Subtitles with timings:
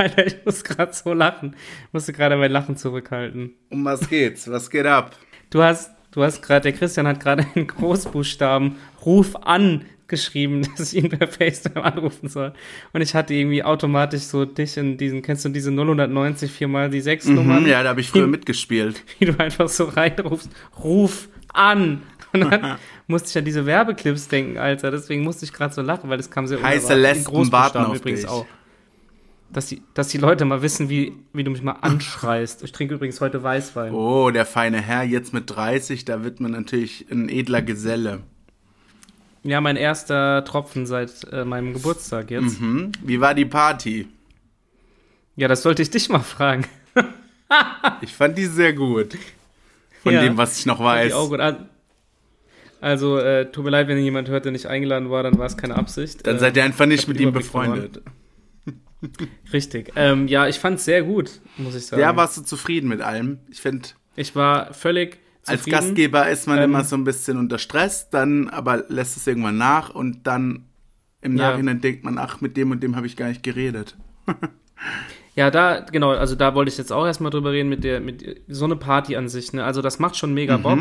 [0.00, 1.54] Alter, ich muss gerade so lachen.
[1.86, 3.52] Ich musste gerade mein Lachen zurückhalten.
[3.68, 4.50] Um was geht's?
[4.50, 5.14] Was geht ab?
[5.50, 10.94] Du hast, du hast gerade, der Christian hat gerade in Großbuchstaben Ruf an geschrieben, dass
[10.94, 12.54] ich ihn per FaceTime anrufen soll.
[12.94, 17.02] Und ich hatte irgendwie automatisch so dich in diesen, kennst du diese 090 viermal die
[17.02, 17.64] 6 Nummern?
[17.64, 19.02] Mhm, ja, da habe ich früher mitgespielt.
[19.18, 20.50] Wie du einfach so reinrufst,
[20.82, 22.00] ruf an.
[22.32, 24.90] Und dann musste ich an diese Werbeclips denken, Alter.
[24.90, 26.94] Deswegen musste ich gerade so lachen, weil das kam sehr Heiße.
[26.94, 28.30] Lesben warten auf übrigens dich.
[28.30, 28.46] auch.
[29.52, 32.62] Dass die, dass die Leute mal wissen, wie, wie du mich mal anschreist.
[32.62, 33.92] Ich trinke übrigens heute Weißwein.
[33.92, 38.20] Oh, der feine Herr, jetzt mit 30, da wird man natürlich ein edler Geselle.
[39.42, 42.60] Ja, mein erster Tropfen seit äh, meinem Geburtstag jetzt.
[42.60, 42.92] Hm?
[43.02, 44.06] Wie war die Party?
[45.34, 46.64] Ja, das sollte ich dich mal fragen.
[48.00, 49.18] Ich fand die sehr gut.
[50.04, 50.20] Von Ja.
[50.22, 51.08] dem, was ich noch weiß.
[51.08, 51.68] Die auch gut an.
[52.80, 55.56] Also, äh, tut mir leid, wenn jemand hört, der nicht eingeladen war, dann war es
[55.56, 56.24] keine Absicht.
[56.28, 57.90] Dann äh, seid ihr einfach nicht mit ihm Überblick verloren.
[59.52, 59.92] Richtig.
[59.96, 62.02] Ähm, ja, ich fand es sehr gut, muss ich sagen.
[62.02, 63.38] Ja, warst du zufrieden mit allem?
[63.50, 65.78] Ich finde, ich war völlig als zufrieden.
[65.80, 69.56] Gastgeber ist man Ähm, immer so ein bisschen unter Stress, dann aber lässt es irgendwann
[69.58, 70.66] nach und dann
[71.22, 71.50] im Ja.
[71.52, 73.96] Nachhinein denkt man, ach, mit dem und dem habe ich gar nicht geredet.
[75.36, 78.42] Ja, da, genau, also da wollte ich jetzt auch erstmal drüber reden mit der, mit
[78.48, 79.64] so eine Party an sich, ne?
[79.64, 80.78] Also das macht schon mega Bock.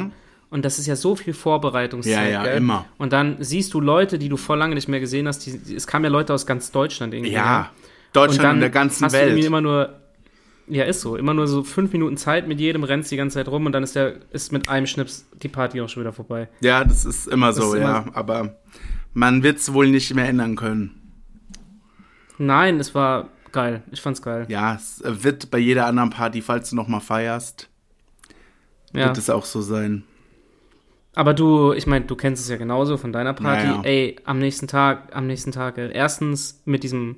[0.49, 2.17] Und das ist ja so viel Vorbereitungszeit.
[2.17, 2.23] Mhm.
[2.23, 2.57] Ja, ja, gell?
[2.57, 2.85] immer.
[2.97, 5.85] Und dann siehst du Leute, die du vor lange nicht mehr gesehen hast, die, es
[5.85, 7.31] kamen ja Leute aus ganz Deutschland irgendwie.
[7.31, 7.65] Ja, ne?
[8.13, 9.45] Deutschland und dann und der ganzen hast du irgendwie Welt.
[9.47, 9.99] immer nur,
[10.67, 13.47] ja, ist so, immer nur so fünf Minuten Zeit mit jedem, rennst die ganze Zeit
[13.47, 16.47] rum und dann ist der, ist mit einem Schnips die Party auch schon wieder vorbei.
[16.61, 17.99] Ja, das ist immer so, ist ja.
[18.01, 18.55] immer- Aber
[19.13, 20.95] man wird es wohl nicht mehr ändern können.
[22.37, 23.83] Nein, es war geil.
[23.91, 24.45] Ich fand's geil.
[24.49, 27.69] Ja, es wird bei jeder anderen Party, falls du noch mal feierst,
[28.93, 29.07] Ja.
[29.07, 30.03] wird es auch so sein.
[31.15, 33.65] Aber du, ich meine, du kennst es ja genauso von deiner Party.
[33.65, 33.81] Ja, ja.
[33.83, 37.17] Ey, am nächsten Tag, am nächsten Tag, äh, erstens mit diesem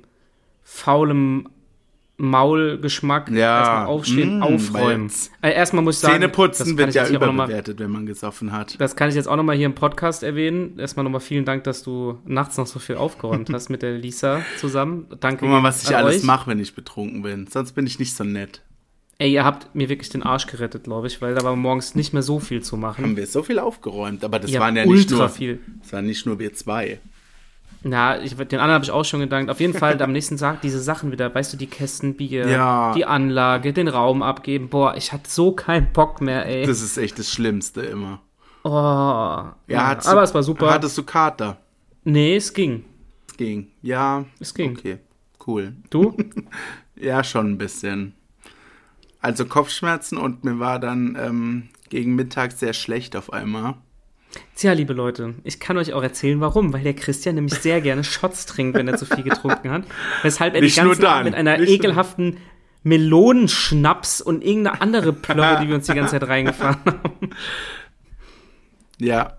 [0.62, 1.48] faulen
[2.18, 5.10] Maulgeschmack Ja, erstmal aufstehen, mm, aufräumen.
[5.40, 7.90] Äh, erstmal muss ich sagen, Zähne das putzen kann wird ja noch mal- überbewertet, wenn
[7.90, 8.80] man gesoffen hat.
[8.80, 10.78] Das kann ich jetzt auch nochmal hier im Podcast erwähnen.
[10.78, 14.42] Erstmal nochmal vielen Dank, dass du nachts noch so viel aufgeräumt hast mit der Lisa
[14.58, 15.06] zusammen.
[15.20, 15.40] Danke.
[15.40, 17.48] Guck mal, was ich alles mache, wenn ich betrunken bin.
[17.48, 18.62] Sonst bin ich nicht so nett.
[19.18, 22.12] Ey, ihr habt mir wirklich den Arsch gerettet, glaube ich, weil da war morgens nicht
[22.12, 23.04] mehr so viel zu machen.
[23.04, 25.60] Haben wir so viel aufgeräumt, aber das Ihr waren ja nicht nur, viel.
[25.82, 27.00] das waren nicht nur wir zwei.
[27.84, 29.50] Na, ich, den anderen habe ich auch schon gedankt.
[29.50, 32.92] Auf jeden Fall am nächsten Tag diese Sachen wieder, weißt du, die Kästen Bier, Ja.
[32.94, 34.68] die Anlage, den Raum abgeben.
[34.68, 36.64] Boah, ich hatte so keinen Bock mehr, ey.
[36.66, 38.20] Das ist echt das Schlimmste immer.
[38.64, 38.68] oh.
[38.68, 40.70] Ja, Ja, aber du, es war super.
[40.70, 41.58] Hattest du Kater?
[42.04, 42.84] Nee, es ging.
[43.28, 43.68] Es ging.
[43.82, 44.76] Ja, Es ging.
[44.76, 44.98] okay,
[45.46, 45.74] cool.
[45.90, 46.16] Du?
[46.94, 48.14] Ja, schon ein bisschen.
[49.20, 53.74] Also Kopfschmerzen und mir war dann ähm, gegen Mittag sehr schlecht auf einmal.
[54.56, 56.72] Tja, liebe Leute, ich kann euch auch erzählen, warum.
[56.72, 59.84] Weil der Christian nämlich sehr gerne Shots trinkt, wenn er zu viel getrunken hat.
[60.22, 61.08] Weshalb er Nicht die ganze.
[61.08, 62.38] Abend mit einer Nicht ekelhaften
[62.82, 67.30] Melonenschnaps und irgendeine andere Plörre, die wir uns die ganze Zeit reingefahren haben.
[68.98, 69.38] Ja,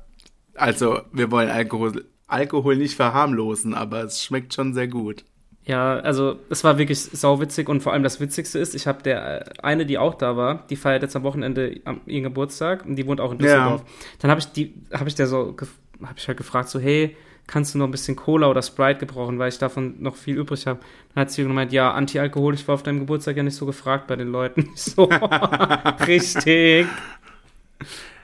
[0.56, 5.26] also wir wollen Alkohol, Alkohol nicht verharmlosen, aber es schmeckt schon sehr gut.
[5.66, 9.48] Ja, also es war wirklich sauwitzig und vor allem das Witzigste ist, ich habe der
[9.48, 13.08] äh, eine, die auch da war, die feiert jetzt am Wochenende ihren Geburtstag und die
[13.08, 13.84] wohnt auch in Düsseldorf.
[14.20, 15.56] Dann habe ich die, habe ich der so,
[16.02, 17.16] habe ich halt gefragt so, hey,
[17.48, 20.68] kannst du noch ein bisschen Cola oder Sprite gebrauchen, weil ich davon noch viel übrig
[20.68, 20.80] habe.
[21.14, 24.16] Dann hat sie gemeint, ja, antialkoholisch war auf deinem Geburtstag ja nicht so gefragt bei
[24.16, 24.70] den Leuten.
[24.76, 25.06] So,
[26.08, 26.88] richtig.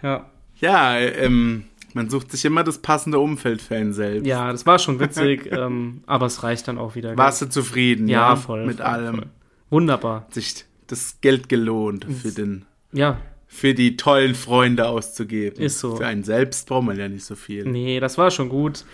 [0.02, 0.26] Ja,
[0.60, 4.26] Ja, ähm, man sucht sich immer das passende Umfeld für einen selbst.
[4.28, 7.18] ja, das war schon witzig, ähm, aber es reicht dann auch wieder.
[7.18, 8.08] Warst du zufrieden?
[8.08, 9.16] Ja, voll, Mit voll, allem.
[9.16, 9.28] voll.
[9.70, 10.28] Wunderbar.
[10.32, 13.18] Sich das Geld gelohnt für den, Ja,
[13.48, 15.60] für die tollen Freunde auszugeben.
[15.62, 15.96] Ist so.
[15.96, 17.66] Für einen selbst braucht man ja nicht so viel.
[17.66, 18.86] Nee, das war schon gut.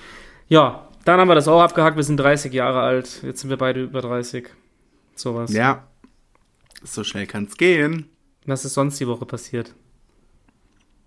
[0.47, 1.95] Ja, dann haben wir das auch abgehakt.
[1.97, 3.21] Wir sind 30 Jahre alt.
[3.23, 4.47] Jetzt sind wir beide über 30.
[5.15, 5.53] Sowas.
[5.53, 5.87] Ja,
[6.83, 8.09] so schnell kann's gehen.
[8.45, 9.73] Was ist sonst die Woche passiert?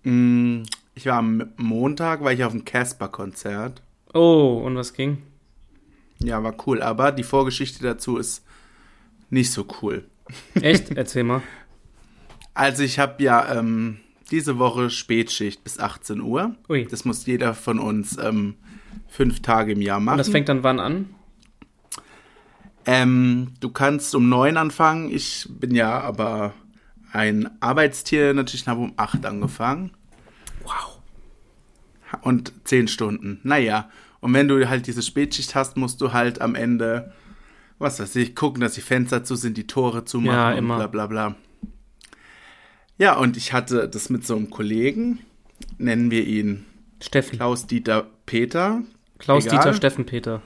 [0.03, 0.63] Mm,
[0.99, 3.81] Ich war am Montag, war ich auf dem Casper-Konzert.
[4.13, 5.19] Oh, und was ging?
[6.21, 8.43] Ja, war cool, aber die Vorgeschichte dazu ist
[9.29, 10.03] nicht so cool.
[10.61, 10.91] Echt?
[10.91, 11.41] Erzähl mal.
[12.53, 16.55] Also ich habe ja ähm, diese Woche Spätschicht bis 18 Uhr.
[16.67, 16.85] Ui.
[16.85, 18.55] Das muss jeder von uns ähm,
[19.07, 20.15] fünf Tage im Jahr machen.
[20.15, 21.15] Und das fängt dann wann an?
[22.85, 25.09] ähm, du kannst um neun anfangen.
[25.13, 26.51] Ich bin ja aber
[27.13, 29.91] ein Arbeitstier, natürlich habe um acht angefangen.
[30.63, 30.99] Wow.
[32.21, 33.39] Und zehn Stunden.
[33.43, 33.89] Naja,
[34.19, 37.13] und wenn du halt diese Spätschicht hast, musst du halt am Ende,
[37.77, 40.75] was weiß ich, gucken, dass die Fenster zu sind, die Tore zumachen Ja, und immer.
[40.77, 41.35] bla bla bla.
[42.97, 45.19] Ja, und ich hatte das mit so einem Kollegen,
[45.77, 46.65] nennen wir ihn
[47.01, 47.37] Steffen.
[47.37, 48.81] Klaus-Dieter Peter.
[49.19, 49.59] Klaus Egal.
[49.59, 50.41] Dieter Steffen Peter.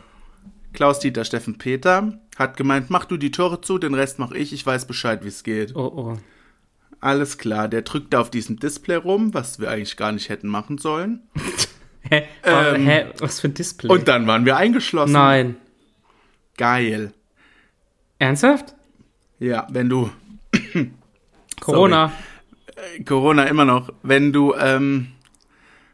[0.74, 4.66] Klaus-Dieter Steffen Peter hat gemeint, mach du die Tore zu, den Rest mach ich, ich
[4.66, 5.76] weiß Bescheid, wie es geht.
[5.76, 6.18] Oh, oh.
[7.04, 10.48] Alles klar, der drückt da auf diesem Display rum, was wir eigentlich gar nicht hätten
[10.48, 11.20] machen sollen.
[12.10, 12.24] hä?
[12.44, 13.08] Ähm, hä?
[13.20, 13.92] Was für ein Display?
[13.92, 15.12] Und dann waren wir eingeschlossen.
[15.12, 15.58] Nein.
[16.56, 17.12] Geil.
[18.20, 18.76] Ernsthaft?
[19.38, 20.12] Ja, wenn du
[21.60, 22.14] Corona.
[22.98, 25.08] äh, Corona immer noch, wenn du ähm,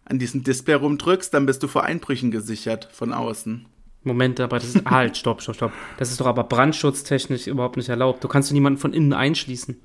[0.05, 3.65] an diesem Display rumdrückst, dann bist du vor Einbrüchen gesichert von außen.
[4.03, 4.85] Moment, aber das ist.
[4.89, 5.71] halt, stopp, stopp, stopp.
[5.97, 8.23] Das ist doch aber brandschutztechnisch überhaupt nicht erlaubt.
[8.23, 9.75] Du kannst doch niemanden von innen einschließen.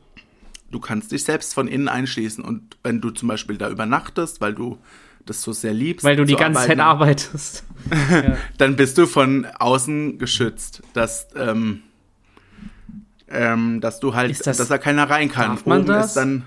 [0.74, 4.54] Du kannst dich selbst von innen einschließen und wenn du zum Beispiel da übernachtest, weil
[4.54, 4.78] du
[5.24, 7.64] das so sehr liebst, Weil du die ganze Zeit arbeiten, arbeitest.
[8.10, 8.36] ja.
[8.58, 11.82] dann bist du von außen geschützt, dass ähm,
[13.28, 15.50] ähm, dass du halt, das- dass da keiner rein kann.
[15.50, 16.06] darf man Oben das?
[16.08, 16.44] ist dann,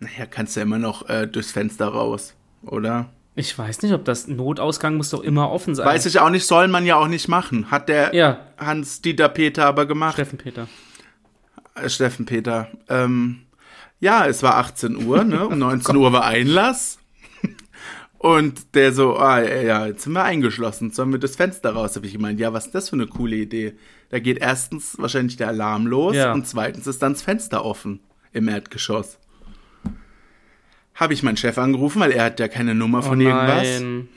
[0.00, 3.08] naja, kannst du ja immer noch äh, durchs Fenster raus, oder?
[3.34, 5.86] Ich weiß nicht, ob das Notausgang muss doch immer offen sein.
[5.86, 7.70] Weiß ich auch nicht, soll man ja auch nicht machen.
[7.70, 10.14] Hat der Ja, Hans-Dieter Peter aber gemacht.
[10.14, 10.68] Steffen Peter.
[11.76, 12.68] Äh, Steffen Peter.
[12.88, 13.42] Ähm,
[14.00, 15.46] ja, es war 18 Uhr, ne?
[15.46, 16.98] Um 19 Uhr war Einlass.
[18.18, 21.96] Und der so, ah, ja, jetzt sind wir eingeschlossen, sollen wir das Fenster raus?
[21.96, 23.74] Habe ich gemeint, ja, was ist das für eine coole Idee?
[24.10, 26.32] Da geht erstens wahrscheinlich der Alarm los Ja.
[26.32, 28.00] und zweitens ist dann das Fenster offen
[28.32, 29.18] im Erdgeschoss.
[30.94, 33.80] Habe ich meinen Chef angerufen, weil er hat ja keine Nummer von oh irgendwas.
[33.80, 34.08] nein.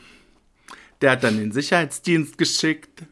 [1.02, 3.04] Der hat dann den Sicherheitsdienst geschickt.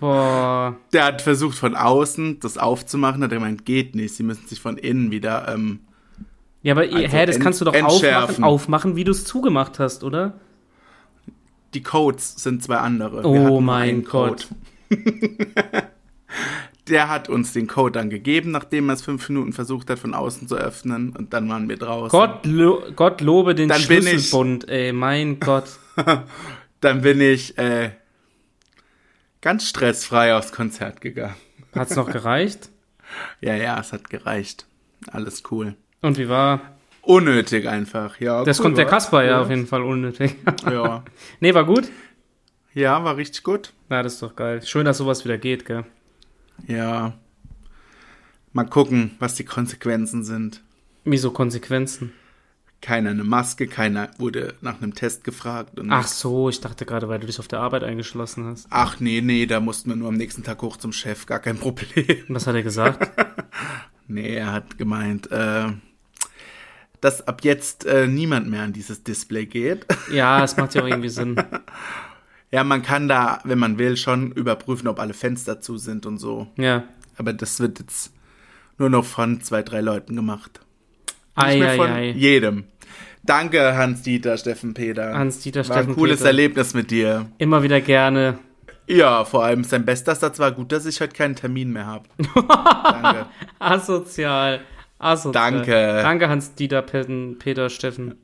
[0.00, 0.76] Boah.
[0.92, 4.60] Der hat versucht von außen das aufzumachen, hat er gemeint, geht nicht, sie müssen sich
[4.60, 5.80] von innen wieder ähm,
[6.62, 10.04] Ja, aber Also hä, das kannst du doch aufmachen, aufmachen, wie du es zugemacht hast,
[10.04, 10.34] oder?
[11.74, 13.24] Die Codes sind zwei andere.
[13.24, 14.48] Oh mein Gott.
[16.88, 20.14] Der hat uns den Code dann gegeben, nachdem er es fünf Minuten versucht hat, von
[20.14, 21.14] außen zu öffnen.
[21.16, 22.10] Und dann waren wir draußen.
[22.10, 25.64] Gott, lo Gott lobe den Dann bin ich- Schlüsselbund, ey, mein Gott.
[26.80, 27.90] Dann bin ich äh,
[29.42, 31.36] ganz stressfrei aufs Konzert gegangen.
[31.74, 32.70] Hat's noch gereicht?
[33.42, 34.64] Ja, ja, es hat gereicht.
[35.08, 35.74] Alles cool.
[36.00, 36.62] Und wie war?
[37.02, 38.42] Unnötig einfach, ja.
[38.42, 38.86] Das cool, kommt der?
[38.86, 40.36] Kasper ja auf jeden Fall unnötig.
[40.64, 41.04] Ja.
[41.40, 41.90] nee, war gut?
[42.72, 43.74] ja, war richtig gut.
[43.90, 44.62] Na, das ist doch geil.
[44.62, 45.84] Schön, dass sowas wieder geht, gell?
[46.66, 47.12] Ja.
[48.54, 50.62] Mal gucken, was die Konsequenzen sind.
[51.04, 52.14] Wieso Konsequenzen?
[52.82, 55.80] Keiner eine Maske, keiner wurde nach einem Test gefragt.
[55.88, 58.66] Ach so, ich dachte gerade, weil du dich auf der Arbeit eingeschlossen hast.
[58.70, 61.56] Ach nee, nee, da mussten wir nur am nächsten Tag hoch zum Chef, gar kein
[61.60, 62.24] Problem.
[62.28, 63.08] Was hat er gesagt?
[64.08, 65.68] Nee, er hat gemeint, äh,
[67.00, 69.86] dass ab jetzt äh, niemand mehr an dieses Display geht.
[70.12, 71.36] ja, es macht ja auch irgendwie Sinn.
[72.50, 76.18] ja, man kann da, wenn man will, schon überprüfen, ob alle Fenster zu sind und
[76.18, 76.48] so.
[76.58, 76.84] Ja.
[77.16, 78.12] Aber das wird jetzt
[78.76, 80.60] nur noch von zwei, drei Leuten gemacht.
[81.36, 82.10] Nicht mehr von Eieiei.
[82.10, 82.64] jedem.
[83.24, 85.14] Danke, Hans-Dieter, Steffen Peter.
[85.16, 86.28] Hans-Dieter, War ein Steffen cooles Peter.
[86.28, 87.26] Erlebnis mit dir.
[87.38, 88.38] Immer wieder gerne.
[88.88, 92.04] Ja, vor allem sein bester Satz war gut, dass ich heute keinen Termin mehr habe.
[92.34, 93.26] Danke.
[93.60, 94.60] Asozial.
[94.98, 95.52] Asozial.
[95.52, 95.70] Danke.
[96.02, 98.16] Danke, Hans-Dieter, Peter, Steffen.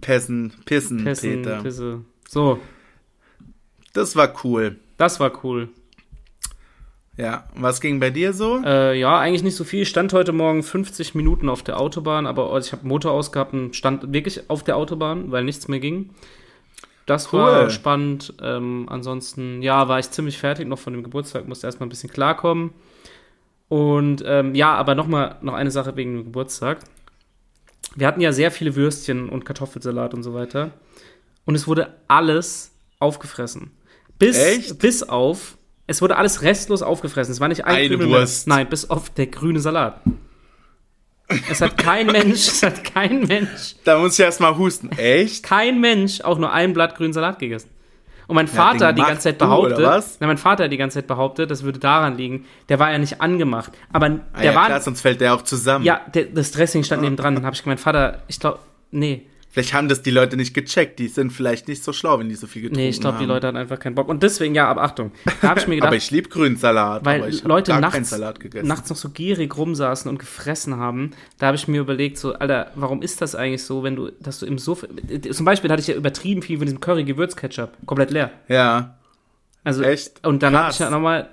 [0.00, 1.62] Pessen, Pissen, Pessen, Peter.
[1.62, 2.00] Pisse.
[2.26, 2.58] So,
[3.92, 4.76] Das war cool.
[4.96, 5.68] das war cool.
[7.16, 8.62] Ja, was ging bei dir so?
[8.64, 9.82] Äh, ja, eigentlich nicht so viel.
[9.82, 13.76] Ich stand heute Morgen 50 Minuten auf der Autobahn, aber ich habe Motor ausgehabt und
[13.76, 16.10] stand wirklich auf der Autobahn, weil nichts mehr ging.
[17.06, 17.70] Das war Cool.
[17.70, 18.34] spannend.
[18.40, 22.10] Ähm, ansonsten, ja, war ich ziemlich fertig noch von dem Geburtstag, musste erstmal ein bisschen
[22.12, 22.70] klarkommen.
[23.68, 26.78] Und ähm, ja, aber noch mal noch eine Sache wegen dem Geburtstag.
[27.96, 30.70] Wir hatten ja sehr viele Würstchen und Kartoffelsalat und so weiter.
[31.44, 33.72] Und es wurde alles aufgefressen.
[34.18, 34.78] Bis, Echt?
[34.78, 35.56] bis auf,
[35.90, 37.32] es wurde alles restlos aufgefressen.
[37.32, 38.20] Es war nicht ein Eine Krümel mehr.
[38.20, 38.46] Wurst.
[38.46, 40.00] Nein, bis auf der grüne Salat.
[41.50, 44.90] Es hat kein Mensch, es hat kein Mensch, Da muss ich erst mal husten.
[44.96, 45.42] Echt?
[45.44, 47.70] kein Mensch auch nur ein Blatt grünen Salat gegessen.
[48.26, 50.18] Und mein Vater hat die ganze Zeit du, behauptet, was?
[50.20, 52.98] Na, mein Vater hat die ganze Zeit behauptet, das würde daran liegen, der war ja
[52.98, 53.72] nicht angemacht.
[53.92, 55.84] Aber Ah, der ja, war, klar, sonst fällt der auch zusammen.
[55.84, 57.34] ja, der, das Dressing stand neben dran.
[57.34, 58.60] Dann habe ich gemeint, Vater, ich glaube,
[58.92, 61.00] nee, Vielleicht haben das die Leute nicht gecheckt.
[61.00, 63.22] Die sind vielleicht nicht so schlau, wenn die so viel getrunken nee, ich glaube, haben.
[63.24, 64.08] die Leute hatten einfach keinen Bock.
[64.08, 65.10] Und deswegen, ja, aber Achtung,
[65.42, 67.04] da habe ich mir gedacht, aber ich liebe Grünsalat.
[67.04, 68.16] weil ich Leute nachts,
[68.62, 72.70] nachts noch so gierig rumsaßen und gefressen haben, da habe ich mir überlegt, so, Alter,
[72.76, 74.86] warum ist das eigentlich so, wenn du, dass du im Sofa,
[75.32, 78.30] zum Beispiel hatte ich ja übertrieben viel von diesem Curry-Gewürz-Ketchup, komplett leer.
[78.46, 78.98] Ja,
[79.64, 80.24] Also, Echt?
[80.24, 81.28] Und dann habe ich ja nochmal,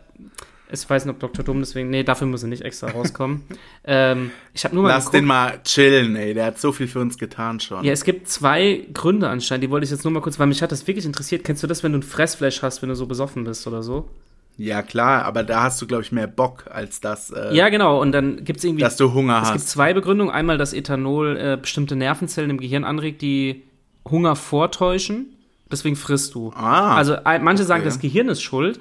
[0.70, 1.46] ich weiß nicht, ob Dr.
[1.46, 3.44] Dumm deswegen, nee, dafür muss er nicht extra rauskommen.
[3.86, 5.16] ähm, ich habe nur mal lass geguckt.
[5.16, 6.34] den mal chillen, ey.
[6.34, 7.84] Der hat so viel für uns getan schon.
[7.84, 10.62] Ja, es gibt zwei Gründe anscheinend, die wollte ich jetzt nur mal kurz, weil mich
[10.62, 11.44] hat das wirklich interessiert.
[11.44, 14.10] Kennst du das, wenn du ein Fressflash hast, wenn du so besoffen bist oder so?
[14.58, 18.02] Ja, klar, aber da hast du, glaube ich, mehr Bock, als das, äh, Ja, genau.
[18.02, 18.82] Und dann gibt es irgendwie.
[18.82, 19.70] dass du Hunger es gibt hast.
[19.70, 20.34] zwei Begründungen.
[20.34, 23.64] Einmal, dass Ethanol äh, bestimmte Nervenzellen im Gehirn anregt, die
[24.10, 25.28] Hunger vortäuschen.
[25.72, 26.52] Deswegen frisst du.
[26.56, 27.90] Ah, also manche sagen, okay.
[27.90, 28.80] das Gehirn ist schuld.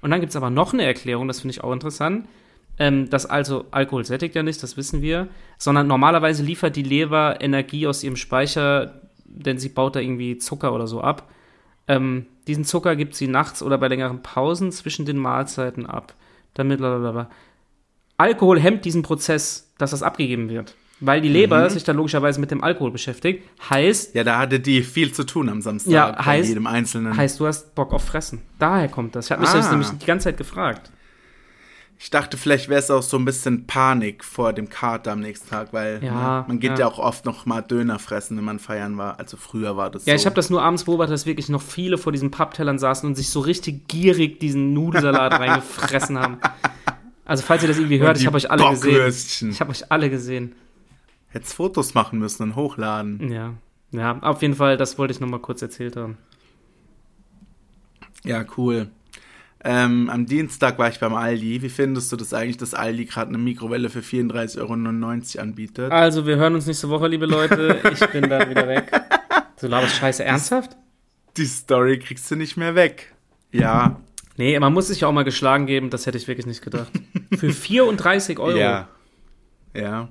[0.00, 2.28] Und dann gibt es aber noch eine Erklärung, das finde ich auch interessant.
[2.80, 5.28] Ähm, dass also Alkohol sättigt ja nicht, das wissen wir,
[5.58, 10.72] sondern normalerweise liefert die Leber Energie aus ihrem Speicher, denn sie baut da irgendwie Zucker
[10.72, 11.28] oder so ab.
[11.88, 16.14] Ähm, diesen Zucker gibt sie nachts oder bei längeren Pausen zwischen den Mahlzeiten ab.
[16.54, 17.28] Damit blablabla.
[18.16, 20.74] Alkohol hemmt diesen Prozess, dass das abgegeben wird.
[21.00, 21.70] Weil die Leber mhm.
[21.70, 23.44] sich dann logischerweise mit dem Alkohol beschäftigt.
[23.70, 24.14] Heißt.
[24.14, 25.92] Ja, da hatte die viel zu tun am Samstag.
[25.92, 27.16] Ja, heißt, bei jedem Einzelnen.
[27.16, 28.42] Heißt, du hast Bock auf Fressen.
[28.58, 29.26] Daher kommt das.
[29.26, 29.56] Ich habe mich ah.
[29.56, 30.90] das nämlich die ganze Zeit gefragt.
[32.00, 35.48] Ich dachte, vielleicht wäre es auch so ein bisschen Panik vor dem Kater am nächsten
[35.50, 36.78] Tag, weil ja, ne, man geht ja.
[36.78, 36.86] ja.
[36.86, 39.18] auch oft noch mal Döner fressen, wenn man feiern war.
[39.18, 40.10] Also früher war das ja, so.
[40.10, 43.08] Ja, ich habe das nur abends beobachtet, dass wirklich noch viele vor diesen Papptellern saßen
[43.08, 46.38] und sich so richtig gierig diesen Nudelsalat reingefressen haben.
[47.24, 49.50] Also falls ihr das irgendwie hört, ich habe euch alle gesehen.
[49.50, 50.54] Ich habe euch alle gesehen.
[51.28, 53.30] Hättest Fotos machen müssen und hochladen.
[53.30, 53.54] Ja.
[53.90, 56.18] Ja, auf jeden Fall, das wollte ich noch mal kurz erzählt haben.
[58.24, 58.88] Ja, cool.
[59.64, 61.62] Ähm, am Dienstag war ich beim Aldi.
[61.62, 65.90] Wie findest du das eigentlich, dass Aldi gerade eine Mikrowelle für 34,99 Euro anbietet?
[65.90, 67.80] Also, wir hören uns nächste Woche, liebe Leute.
[67.92, 68.92] Ich bin da wieder weg.
[69.60, 70.76] Du laberst scheiße ernsthaft?
[71.36, 73.14] Die Story kriegst du nicht mehr weg.
[73.50, 74.00] Ja.
[74.36, 76.92] Nee, man muss sich ja auch mal geschlagen geben, das hätte ich wirklich nicht gedacht.
[77.36, 78.56] Für 34 Euro.
[78.56, 78.88] Ja.
[79.74, 80.08] Ja.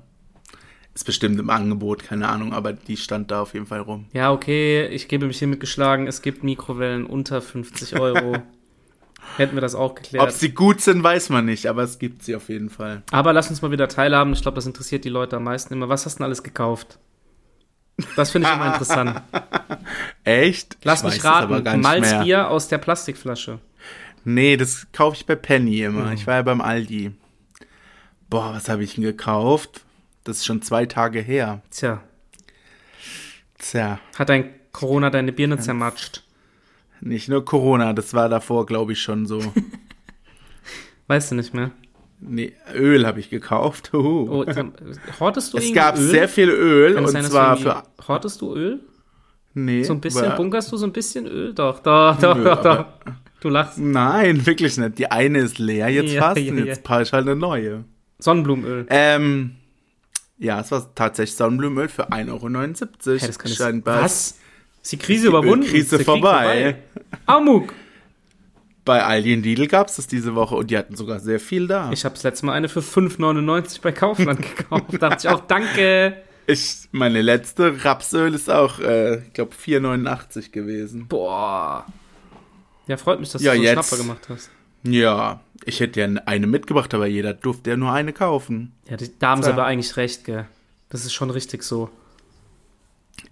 [0.98, 4.06] Ist bestimmt im Angebot, keine Ahnung, aber die stand da auf jeden Fall rum.
[4.14, 6.08] Ja, okay, ich gebe mich hiermit geschlagen.
[6.08, 8.38] Es gibt Mikrowellen unter 50 Euro.
[9.36, 10.24] Hätten wir das auch geklärt.
[10.24, 13.04] Ob sie gut sind, weiß man nicht, aber es gibt sie auf jeden Fall.
[13.12, 14.32] Aber lass uns mal wieder teilhaben.
[14.32, 15.88] Ich glaube, das interessiert die Leute am meisten immer.
[15.88, 16.98] Was hast du denn alles gekauft?
[18.16, 19.22] Das finde ich immer interessant.
[20.24, 20.78] Echt?
[20.82, 21.80] Lass ich mich raten.
[21.80, 23.60] Malzbier aus der Plastikflasche.
[24.24, 26.06] Nee, das kaufe ich bei Penny immer.
[26.06, 26.12] Mhm.
[26.14, 27.12] Ich war ja beim Aldi.
[28.28, 29.84] Boah, was habe ich denn gekauft?
[30.28, 31.62] Das ist schon zwei Tage her.
[31.70, 32.02] Tja.
[33.58, 33.98] Tja.
[34.18, 36.22] Hat dein Corona deine Birne zermatscht?
[37.00, 39.40] Nicht nur Corona, das war davor, glaube ich, schon so.
[41.06, 41.70] weißt du nicht mehr?
[42.20, 43.90] Nee, Öl habe ich gekauft.
[43.94, 44.44] Uh.
[44.44, 44.46] Oh,
[45.18, 46.02] hortest du Es gab Öl?
[46.02, 47.82] sehr viel Öl und sein, zwar für.
[48.06, 48.80] Hortest du Öl?
[49.54, 49.82] Nee.
[49.82, 51.54] So ein bisschen, bunkerst du so ein bisschen Öl?
[51.54, 52.84] Doch, doch, doch, Nö, doch, doch.
[53.40, 53.78] Du lachst.
[53.78, 54.98] Nein, wirklich nicht.
[54.98, 57.00] Die eine ist leer jetzt ja, fast ja, und jetzt ja.
[57.00, 57.84] ich halt eine neue.
[58.18, 58.86] Sonnenblumenöl.
[58.90, 59.57] Ähm,
[60.38, 63.18] ja, es war tatsächlich Sonnenblumenöl für 1,79 Euro.
[63.18, 64.38] Hey, das kann ich, was?
[64.82, 65.66] Ist die Krise die überwunden?
[65.66, 66.76] Krise vorbei.
[66.94, 67.12] vorbei.
[67.26, 67.72] Amuk.
[68.84, 71.66] Bei Aldi und Lidl gab es das diese Woche und die hatten sogar sehr viel
[71.66, 71.90] da.
[71.92, 74.84] Ich habe das letzte Mal eine für 5,99 bei Kaufland gekauft.
[74.92, 76.16] Da dachte ich auch, danke.
[76.46, 81.06] Ich, meine letzte Rapsöl ist auch, äh, ich glaube, 4,89 gewesen.
[81.06, 81.84] Boah.
[82.86, 84.50] Ja, freut mich, dass ja, du so einen Schnapper gemacht hast.
[84.82, 88.72] Ja, ich hätte ja eine mitgebracht, aber jeder durfte ja nur eine kaufen.
[88.88, 90.46] Ja, da haben sie aber eigentlich recht, gell.
[90.88, 91.90] Das ist schon richtig so.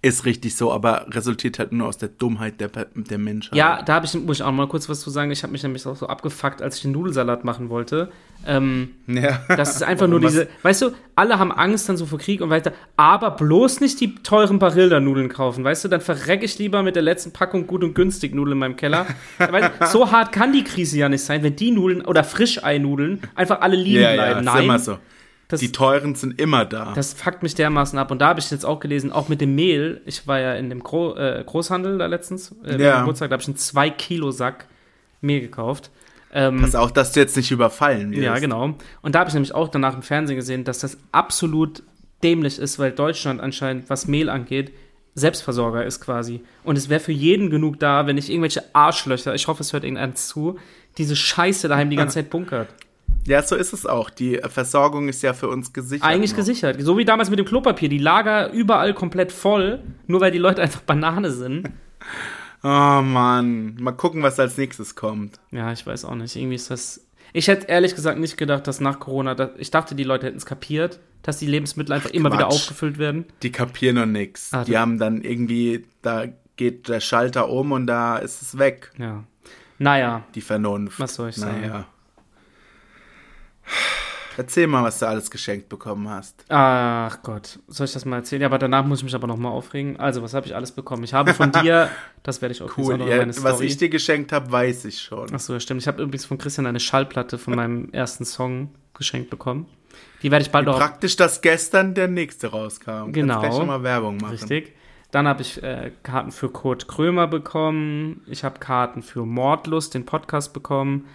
[0.01, 3.55] Ist richtig so, aber resultiert halt nur aus der Dummheit der, der Menschen.
[3.55, 5.31] Ja, da ich, muss ich auch mal kurz was zu sagen.
[5.31, 8.11] Ich habe mich nämlich auch so abgefuckt, als ich den Nudelsalat machen wollte.
[8.45, 9.41] Ähm, ja.
[9.47, 12.49] Das ist einfach nur diese, weißt du, alle haben Angst dann so vor Krieg und
[12.49, 16.95] weiter, aber bloß nicht die teuren Barilda-Nudeln kaufen, weißt du, dann verrecke ich lieber mit
[16.95, 19.07] der letzten Packung gut und günstig Nudeln in meinem Keller.
[19.39, 23.61] weißt, so hart kann die Krise ja nicht sein, wenn die Nudeln oder Frischei-Nudeln einfach
[23.61, 24.45] alle liegen ja, bleiben.
[24.45, 24.57] Ja, Nein.
[24.57, 24.97] Ist immer so.
[25.47, 26.91] Das, die teuren sind immer da.
[26.93, 28.11] Das fuckt mich dermaßen ab.
[28.11, 30.01] Und da habe ich jetzt auch gelesen, auch mit dem Mehl.
[30.05, 32.99] Ich war ja in dem Gro äh, Großhandel da letztens, äh, ja.
[32.99, 34.67] Geburtstag, da habe ich einen 2 Kilo Sack
[35.21, 35.89] Mehl gekauft.
[36.33, 38.21] Ähm, Pass auch, dass du jetzt nicht überfallen wirst.
[38.21, 38.75] Ja, genau.
[39.01, 41.81] Und da habe ich nämlich auch danach im Fernsehen gesehen, dass das absolut
[42.23, 44.73] dämlich ist, weil Deutschland anscheinend, was Mehl angeht,
[45.15, 46.41] Selbstversorger ist quasi.
[46.63, 49.83] Und es wäre für jeden genug da, wenn nicht irgendwelche Arschlöcher, ich hoffe, es hört
[49.83, 50.59] irgendeins zu,
[50.97, 52.67] diese Scheiße daheim die ganze Zeit bunkert.
[53.27, 54.09] Ja, so ist es auch.
[54.09, 56.07] Die Versorgung ist ja für uns gesichert.
[56.07, 56.37] Eigentlich noch.
[56.37, 56.81] gesichert.
[56.81, 57.89] So wie damals mit dem Klopapier.
[57.89, 61.69] Die Lager überall komplett voll, nur weil die Leute einfach Banane sind.
[62.63, 63.75] Oh Mann.
[63.79, 65.39] Mal gucken, was als nächstes kommt.
[65.51, 66.35] Ja, ich weiß auch nicht.
[66.35, 67.05] Irgendwie ist das.
[67.31, 69.51] Ich hätte ehrlich gesagt nicht gedacht, dass nach Corona.
[69.57, 72.97] Ich dachte, die Leute hätten es kapiert, dass die Lebensmittel einfach Ach, immer wieder aufgefüllt
[72.97, 73.25] werden.
[73.43, 74.51] Die kapieren noch nichts.
[74.53, 75.85] Ah, die haben dann irgendwie.
[76.01, 78.91] Da geht der Schalter um und da ist es weg.
[78.97, 79.23] Ja.
[79.77, 80.23] Naja.
[80.33, 80.99] Die Vernunft.
[80.99, 81.85] Was soll ich sagen?
[84.37, 86.45] Erzähl mal, was du alles geschenkt bekommen hast.
[86.49, 88.43] Ach Gott, soll ich das mal erzählen?
[88.43, 89.97] Ja, aber danach muss ich mich aber noch mal aufregen.
[89.99, 91.03] Also, was habe ich alles bekommen?
[91.03, 91.89] Ich habe von dir,
[92.21, 95.27] das werde ich auch cool, ja, Was ich dir geschenkt habe, weiß ich schon.
[95.33, 95.81] Ach so, ja, stimmt.
[95.81, 99.65] Ich habe übrigens von Christian eine Schallplatte von meinem ersten Song geschenkt bekommen.
[100.21, 100.77] Die werde ich bald Wie auch.
[100.77, 103.11] Praktisch, dass gestern der nächste rauskam.
[103.11, 103.35] Genau.
[103.35, 104.31] Kannst gleich schon mal Werbung machen.
[104.31, 104.75] Richtig.
[105.09, 108.21] Dann habe ich äh, Karten für Kurt Krömer bekommen.
[108.27, 111.05] Ich habe Karten für Mordlust, den Podcast bekommen.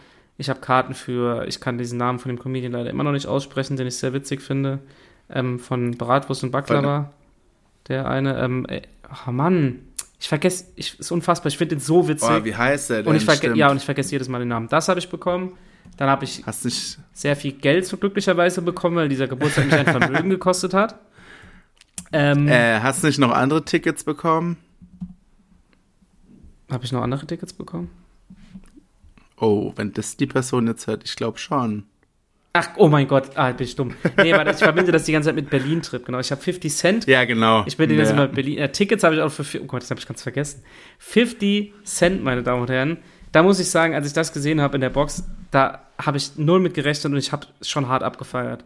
[0.42, 3.26] Ich habe Karten für, ich kann diesen Namen von dem Comedian leider immer noch nicht
[3.26, 4.80] aussprechen, den ich sehr witzig finde.
[5.30, 7.12] Ähm, von Bratwurst und Baklava.
[7.86, 8.82] Der eine, ähm, äh,
[9.24, 9.78] oh Mann,
[10.18, 12.28] Ich vergesse, ich, ist unfassbar, ich finde den so witzig.
[12.28, 13.10] Boah, wie heißt der denn?
[13.10, 14.66] und ich verge ja, und ich vergesse jedes Mal den Namen.
[14.68, 15.52] Das habe ich bekommen.
[15.96, 16.98] Dann habe ich Hast nicht.
[17.12, 20.96] sehr viel Geld so glücklicherweise bekommen, weil dieser Geburtstag mich ein Vermögen gekostet hat.
[22.12, 24.56] Ähm, Äh, hast nicht noch andere Tickets bekommen?
[26.68, 27.90] Habe ich noch andere Tickets bekommen?
[29.42, 31.82] Oh, wenn das die Person jetzt hört, ich glaube schon.
[32.52, 33.92] Ach, oh mein Gott, ah, bin ich dumm.
[34.16, 36.20] Nee, warte, ich verbinde das die ganze Zeit mit Berlin-Trip, genau.
[36.20, 37.06] Ich habe 50 Cent.
[37.06, 37.64] Ja, genau.
[37.66, 37.96] Ich bin ja.
[37.96, 38.58] jetzt immer Berlin.
[38.58, 40.62] Äh, Tickets habe ich auch für, oh Gott, das habe ich ganz vergessen.
[40.98, 42.98] 50 Cent, meine Damen und Herren.
[43.32, 46.36] Da muss ich sagen, als ich das gesehen habe in der Box, da habe ich
[46.36, 48.64] null mit gerechnet und ich habe schon hart abgefeiert.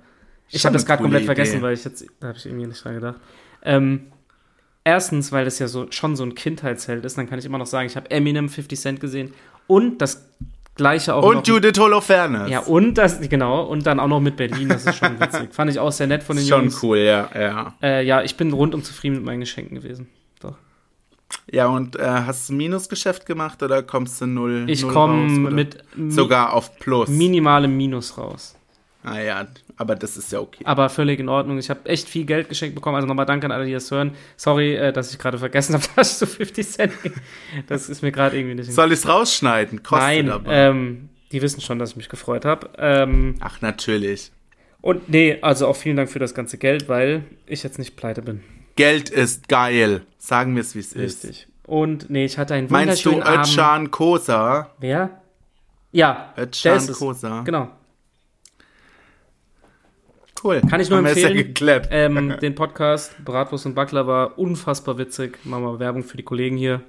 [0.50, 1.62] Ich habe das gerade komplett vergessen, Idee.
[1.62, 3.16] weil ich jetzt, da habe ich irgendwie nicht dran gedacht.
[3.62, 4.09] Ähm,
[4.85, 7.66] erstens, weil das ja so schon so ein Kindheitsheld ist, dann kann ich immer noch
[7.66, 9.33] sagen, ich habe Eminem 50 Cent gesehen
[9.66, 10.28] und das
[10.76, 11.38] gleiche auch noch.
[11.38, 12.49] Und Judith Holofernes.
[12.50, 15.52] ja, und das, genau, und dann auch noch mit Berlin, das ist schon witzig.
[15.52, 16.83] Fand ich auch sehr nett von den Schon Jungs.
[16.83, 17.75] cool, ja, ja.
[17.83, 20.09] Äh, ja, ich bin rundum zufrieden mit meinen Geschenken gewesen.
[20.40, 20.54] Doch.
[21.50, 24.64] Ja, und äh, hast du Minusgeschäft gemacht oder kommst du null?
[24.68, 27.09] Ich komme mit mi Sogar auf Plus.
[27.09, 28.56] minimalem Minus raus.
[29.07, 29.47] Ah ja,
[29.77, 30.65] aber das ist ja okay.
[30.65, 31.59] Aber völlig in Ordnung.
[31.59, 32.97] Ich habe echt viel Geld geschenkt bekommen.
[32.97, 34.13] Also nochmal danke an alle, die das hören.
[34.37, 36.93] Sorry, äh, dass ich gerade vergessen habe, dass so 50 Cent.
[37.69, 38.73] Das ist mir gerade irgendwie nicht.
[38.73, 39.83] Soll ich es rausschneiden?
[39.83, 40.53] Kostet Nein, aber.
[40.53, 42.71] ähm, die wissen schon, dass ich mich gefreut habe.
[42.79, 44.31] Ähm, Ach, natürlich.
[44.81, 48.23] und nee, also auch vielen Dank für das ganze Geld, weil ich jetzt nicht pleite
[48.23, 48.43] bin.
[48.77, 50.03] Geld ist geil.
[50.19, 51.25] Sagen wir es, wie es ist.
[51.25, 51.49] Richtig.
[51.67, 53.41] Und nee, ich hatte einen Meinst du wunderschönen.
[53.41, 54.71] Özcan Kosa?
[54.79, 55.23] Wer?
[55.93, 56.93] Ja, es.
[56.99, 57.41] Kosa.
[57.43, 57.71] Genau.
[60.43, 60.61] Cool.
[60.69, 61.87] Kann ich nur Haben es empfehlen.
[61.90, 65.38] Ähm, den Podcast Bratwurst und Backler war unfassbar witzig.
[65.45, 66.83] Machen wir Werbung für die Kollegen hier.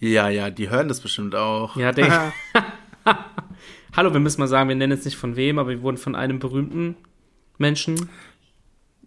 [0.00, 1.76] Ja, ja, die hören das bestimmt auch.
[1.76, 2.32] Ja, der.
[3.96, 6.14] Hallo, wir müssen mal sagen, wir nennen jetzt nicht von wem, aber wir wurden von
[6.14, 6.96] einem berühmten
[7.58, 8.08] Menschen.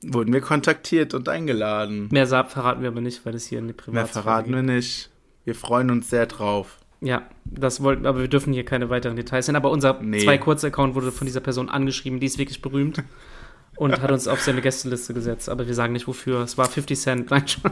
[0.03, 2.09] Wurden wir kontaktiert und eingeladen.
[2.11, 5.09] Mehr verraten wir aber nicht, weil das hier in die Mehr Privatsphäre verraten wir nicht.
[5.45, 6.80] Wir freuen uns sehr drauf.
[7.01, 9.55] Ja, das wollten, aber wir dürfen hier keine weiteren Details nennen.
[9.57, 10.19] Aber unser Nee.
[10.23, 13.01] zwei kurze Account wurde von dieser Person angeschrieben, die ist wirklich berühmt
[13.75, 15.49] und hat uns auf seine Gästeliste gesetzt.
[15.49, 16.41] Aber wir sagen nicht wofür.
[16.41, 17.31] Es war 50 Cent.
[17.31, 17.71] Nein, schon.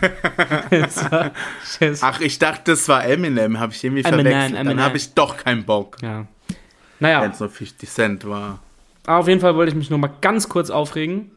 [0.70, 1.30] es war,
[1.80, 3.60] es, Ach, ich dachte, das war Eminem.
[3.60, 4.54] Habe ich irgendwie Eminem, verwechselt.
[4.60, 4.76] Eminem.
[4.76, 5.96] Dann habe ich doch keinen Bock.
[6.02, 6.26] ja.
[7.00, 8.60] Naja, Wenn es nur 50 Cent war.
[9.04, 11.30] aber auf jeden Fall wollte ich mich nur mal ganz kurz aufregen.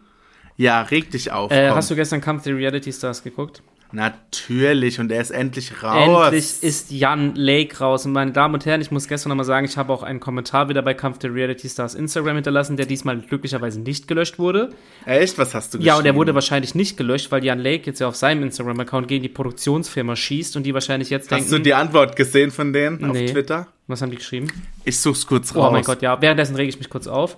[0.55, 1.51] Ja, reg dich auf.
[1.51, 3.61] Äh, hast du gestern Kampf der Reality Stars geguckt?
[3.91, 4.99] Natürlich.
[4.99, 6.27] Und er ist endlich raus.
[6.27, 8.05] Endlich ist Jan Lake raus.
[8.05, 10.69] Und meine Damen und Herren, ich muss gestern nochmal sagen, ich habe auch einen Kommentar
[10.69, 14.71] wieder bei Kampf der Reality Stars Instagram hinterlassen, der diesmal glücklicherweise nicht gelöscht wurde.
[15.05, 15.37] Echt?
[15.37, 16.17] Was hast du Ja, und der geschrieben?
[16.17, 20.15] wurde wahrscheinlich nicht gelöscht, weil Jan Lake jetzt ja auf seinem Instagram-Account gegen die Produktionsfirma
[20.15, 23.25] schießt und die wahrscheinlich jetzt Hast du denken, die Antwort gesehen von denen Nee.
[23.25, 23.67] auf Twitter?
[23.89, 24.47] was haben die geschrieben?
[24.83, 25.71] Ich such's kurz Oh raus.
[25.71, 26.21] mein Gott, ja.
[26.21, 27.37] Währenddessen rege ich mich kurz auf.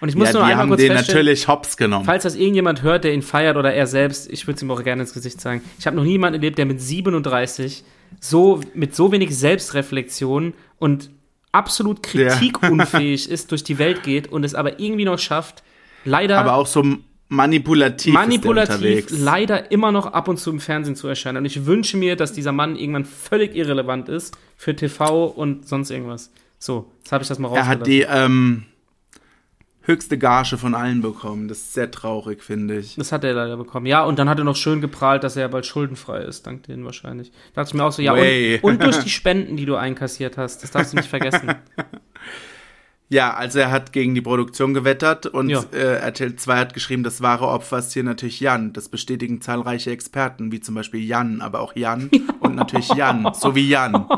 [0.00, 2.04] Und ich muss ja, nur einmal haben kurz den natürlich hops genommen.
[2.04, 4.82] falls das irgendjemand hört, der ihn feiert oder er selbst, ich würde es ihm auch
[4.82, 5.62] gerne ins Gesicht sagen.
[5.78, 7.84] Ich habe noch nie jemanden erlebt, der mit 37
[8.20, 11.10] so mit so wenig Selbstreflexion und
[11.52, 15.62] absolut kritikunfähig ist, durch die Welt geht und es aber irgendwie noch schafft,
[16.04, 16.84] leider Aber auch so
[17.28, 21.38] manipulativ, manipulativ leider immer noch ab und zu im Fernsehen zu erscheinen.
[21.38, 25.90] Und ich wünsche mir, dass dieser Mann irgendwann völlig irrelevant ist für TV und sonst
[25.90, 26.30] irgendwas.
[26.58, 27.80] So, jetzt habe ich das mal Er rausgelassen.
[27.80, 28.64] hat die ähm,
[29.86, 31.48] höchste Gage von allen bekommen.
[31.48, 32.96] Das ist sehr traurig, finde ich.
[32.96, 33.86] das hat er leider bekommen.
[33.86, 36.64] Ja, und dann hat er noch schön geprahlt, dass er ja bald schuldenfrei ist, dank
[36.64, 37.30] denen wahrscheinlich.
[37.54, 40.36] Da dachte ich mir auch so, ja, und, und durch die Spenden, die du einkassiert
[40.36, 41.54] hast, das darfst du nicht vergessen.
[43.08, 45.62] Ja, also er hat gegen die Produktion gewettert und Ja.
[45.72, 48.72] äh, RTL 2 hat geschrieben, das wahre Opfer ist hier natürlich Jan.
[48.72, 53.54] Das bestätigen zahlreiche Experten, wie zum Beispiel Jan, aber auch Jan und natürlich Jan, so
[53.54, 54.08] wie Jan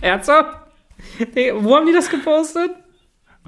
[0.00, 0.56] Ernsthaft?
[1.60, 2.70] Wo haben die das gepostet?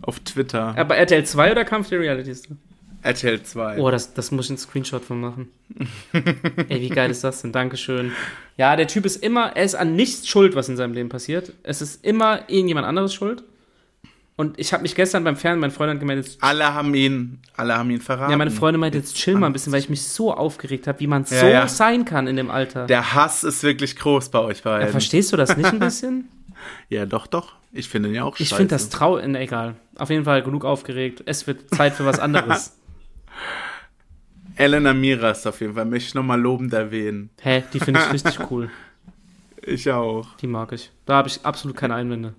[0.02, 0.74] Auf Twitter.
[0.76, 2.56] Aber RTL 2 oder Kampf der Reality Star?
[3.02, 3.78] RTL 2.
[3.78, 5.48] Oh, das, das muss ich einen Screenshot von machen.
[6.68, 7.50] Ey, wie geil ist das denn?
[7.52, 8.12] Dankeschön.
[8.58, 11.52] Ja, der Typ ist immer, er ist an nichts schuld, was in seinem Leben passiert.
[11.62, 13.42] Es ist immer irgendjemand anderes schuld.
[14.36, 17.40] Und ich habe mich gestern beim Fernsehen, mein Freund hat gemeint, jetzt, Alle haben ihn,
[17.56, 18.30] alle haben ihn verraten.
[18.30, 20.98] ja, meine Freundin meinte, jetzt chill mal ein bisschen, weil ich mich so aufgeregt habe,
[21.00, 21.68] wie man Ja, so ja.
[21.68, 22.86] sein kann in dem Alter.
[22.86, 24.88] Der Hass ist wirklich groß bei euch ja, beiden.
[24.90, 26.28] verstehst du das nicht ein bisschen?
[26.90, 27.54] Ja, doch, doch.
[27.72, 28.56] Ich finde ihn ja auch Ich scheiße.
[28.56, 29.16] finde das trau...
[29.18, 29.76] Ne, egal.
[30.00, 31.22] Auf jeden Fall genug aufgeregt.
[31.26, 32.74] Es wird Zeit für was anderes.
[34.56, 37.28] Elena Miras auf jeden Fall, möchte ich nochmal lobend erwähnen.
[37.42, 38.70] Hä, die finde ich richtig cool.
[39.60, 40.36] Ich auch.
[40.38, 40.90] Die mag ich.
[41.04, 42.34] Da habe ich absolut keine Einwände.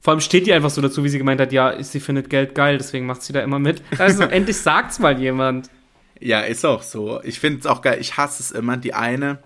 [0.00, 2.54] Vor allem steht die einfach so dazu, wie sie gemeint hat, ja, sie findet Geld
[2.54, 3.82] geil, deswegen macht sie da immer mit.
[3.98, 5.68] Also endlich sagt's mal jemand.
[6.20, 7.20] Ja, ist auch so.
[7.24, 7.98] Ich finde es auch geil.
[8.00, 8.76] Ich hasse es immer.
[8.76, 9.40] Die eine,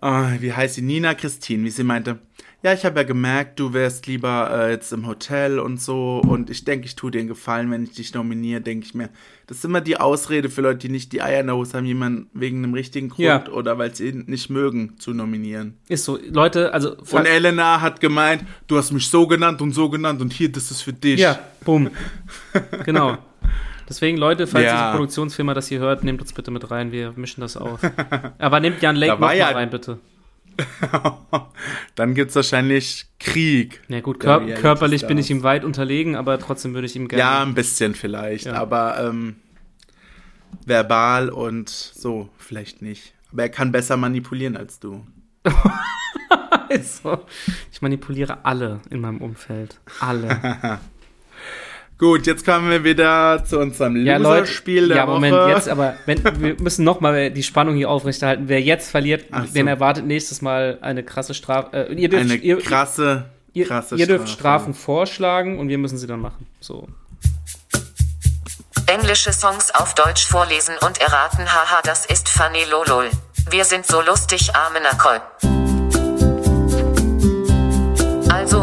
[0.00, 0.82] oh, wie heißt sie?
[0.82, 2.20] Nina Christine, wie sie meinte,
[2.62, 6.50] ja, ich habe ja gemerkt, du wärst lieber äh, jetzt im Hotel und so und
[6.50, 9.08] ich denke, ich tue dir einen Gefallen, wenn ich dich nominiere, denke ich mir.
[9.46, 11.84] Das ist immer die Ausrede für Leute, die nicht die Eier in der Hose haben,
[11.86, 13.46] jemanden wegen einem richtigen Grund Ja.
[13.52, 15.76] oder weil sie ihn nicht mögen, zu nominieren.
[15.88, 16.96] Ist so, Leute, also.
[17.12, 20.70] Und Elena hat gemeint, du hast mich so genannt und so genannt und hier, das
[20.72, 21.20] ist für dich.
[21.20, 21.90] Ja, bumm.
[22.84, 23.18] genau.
[23.88, 24.72] Deswegen, Leute, falls Ja.
[24.88, 27.78] diese Produktionsfirma das hier hört, nehmt uns bitte mit rein, wir mischen das auf.
[28.38, 29.98] Aber nehmt Jan Lake Da noch ja- rein, bitte.
[31.94, 33.80] Dann gibt's wahrscheinlich Krieg.
[33.88, 37.08] Na gut, Der kör körperlich bin ich ihm weit unterlegen, aber trotzdem würde ich ihm
[37.08, 37.20] gerne.
[37.20, 38.54] Ja, ein bisschen vielleicht, Ja.
[38.54, 39.36] aber ähm,
[40.64, 43.14] verbal und so vielleicht nicht.
[43.32, 45.04] Aber er kann besser manipulieren als du.
[46.68, 47.24] Ist so.
[47.72, 49.80] Ich manipuliere alle in meinem Umfeld.
[50.00, 50.78] Alle.
[51.98, 55.50] Gut, jetzt kommen wir wieder zu unserem Ja, Leute, Loser-Spiel der ja, Moment, Woche.
[55.50, 58.48] jetzt aber, wenn, wir müssen nochmal die Spannung hier aufrechterhalten.
[58.48, 59.52] Wer jetzt verliert, so.
[59.54, 61.88] den erwartet nächstes Mal eine krasse Strafe.
[61.88, 64.64] Äh, ihr dürft, Eine ihr, krasse, ihr, krasse ihr dürft Strafe.
[64.64, 66.46] Strafen vorschlagen und wir müssen sie dann machen.
[66.60, 66.86] So.
[68.86, 71.46] Englische Songs auf Deutsch vorlesen und erraten.
[71.46, 73.08] Haha, das ist funny lolol.
[73.48, 75.65] Wir sind so lustig, arme Nacol.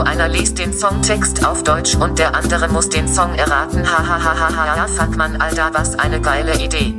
[0.04, 3.84] Einer liest den Songtext auf Deutsch und der andere muss den Song erraten.
[3.86, 6.94] Hahaha, fuck man, Alter, was eine geile Idee.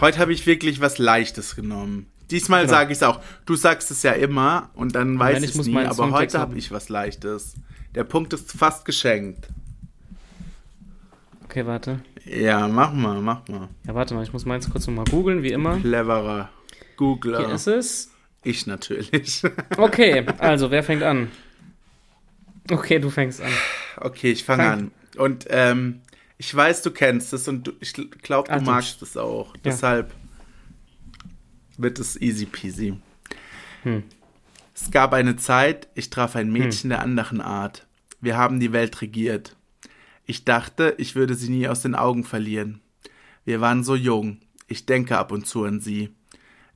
[0.00, 2.06] Heute habe ich wirklich was Leichtes genommen.
[2.30, 2.72] Diesmal Genau.
[2.72, 3.20] sage ich es auch.
[3.46, 6.38] Du sagst es ja immer und dann weiß nein, ich es nie, aber Songtext heute
[6.40, 7.54] habe ich was Leichtes.
[7.94, 9.48] Der Punkt ist fast geschenkt.
[11.44, 12.00] Okay, warte.
[12.24, 13.68] Ja, mach mal, mach mal.
[13.86, 15.78] Ja, warte mal, ich muss meins kurz nochmal googeln, wie immer.
[15.78, 16.50] Cleverer
[16.96, 17.38] Googler.
[17.46, 18.10] Hier ist es.
[18.42, 19.42] Ich natürlich.
[19.76, 21.28] Okay, also, wer fängt an?
[22.70, 23.52] Okay, du fängst an.
[24.00, 24.72] okay, ich fange Fang.
[24.72, 24.90] an.
[25.16, 26.00] Und ähm,
[26.38, 29.56] ich weiß, du kennst es und du, ich glaube, du Ach, magst es auch.
[29.64, 30.12] Deshalb
[31.78, 32.98] wird es easy peasy.
[33.82, 34.02] Hm.
[34.74, 37.86] Es gab eine Zeit, ich traf ein Mädchen der anderen Art.
[38.20, 39.56] Wir haben die Welt regiert.
[40.26, 42.80] Ich dachte, ich würde sie nie aus den Augen verlieren.
[43.44, 44.40] Wir waren so jung.
[44.66, 46.10] Ich denke ab und zu an sie.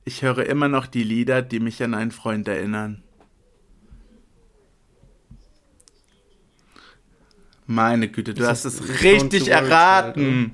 [0.03, 3.03] Ich höre immer noch die Lieder, die mich an einen Freund erinnern.
[7.71, 10.51] Meine Güte, du Ist hast es richtig erraten.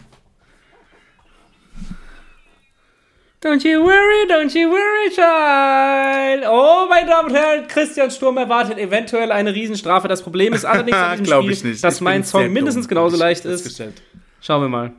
[3.42, 6.46] Don't you worry, don't you worry, child.
[6.48, 10.08] Oh, meine Damen und Herren, Christian Sturm erwartet eventuell eine Riesenstrafe.
[10.08, 11.84] Das Problem ist allerdings an diesem Spiel, ich nicht.
[11.84, 13.82] dass Ich mein Song mindestens dumm, genauso leicht ist.
[14.42, 14.94] Schauen wir mal.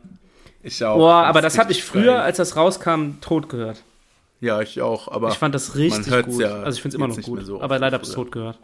[0.62, 0.96] Ich auch.
[0.96, 2.22] Boah, aber Das habe ich früher, geil.
[2.22, 3.82] als das rauskam, tot gehört.
[4.40, 5.28] Ja, ich auch, aber.
[5.30, 6.40] Ich fand das richtig gut.
[6.40, 7.44] ja also ich finde es immer noch gut.
[7.44, 8.58] so aber leider habe ich es tot gehört.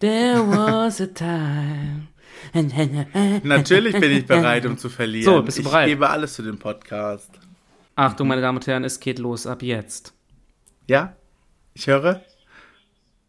[0.00, 2.08] There was a time.
[3.42, 5.24] Natürlich bin ich bereit, um zu verlieren.
[5.24, 5.88] So, bist du ich bereit?
[5.88, 7.30] gebe alles für den Podcast.
[7.96, 10.14] Achtung, meine Damen und Herren, es geht los ab jetzt.
[10.86, 11.16] Ja?
[11.74, 12.22] Ich höre?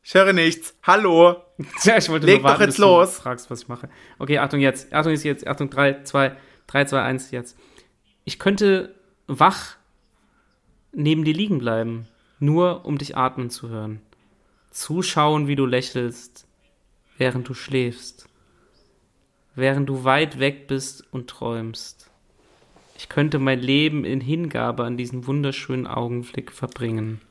[0.03, 0.75] Ich höre nichts.
[0.83, 1.37] Hallo?
[1.83, 3.15] Ja, ich wollte Leg nur warten, doch jetzt bis los.
[3.15, 3.89] du fragst, was ich mache.
[4.17, 4.93] Okay, Achtung jetzt.
[4.93, 5.45] Achtung ist jetzt.
[5.45, 7.57] Achtung 3, 2, 3, 2, 1 jetzt.
[8.23, 8.95] Ich könnte
[9.27, 9.75] wach
[10.93, 12.07] neben dir liegen bleiben,
[12.39, 13.99] nur um dich atmen zu hören.
[14.71, 16.47] Zuschauen, wie du lächelst,
[17.19, 18.27] während du schläfst.
[19.53, 22.09] Während du weit weg bist und träumst.
[22.97, 27.21] Ich könnte mein Leben in Hingabe an diesen wunderschönen Augenblick verbringen.